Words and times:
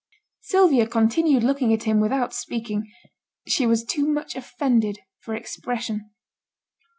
Sylvia 0.39 0.87
continued 0.87 1.43
looking 1.43 1.71
at 1.71 1.83
him 1.83 1.99
without 1.99 2.33
speaking: 2.33 2.91
she 3.47 3.67
was 3.67 3.85
too 3.85 4.07
much 4.07 4.35
offended 4.35 4.97
for 5.19 5.35
expression. 5.35 6.09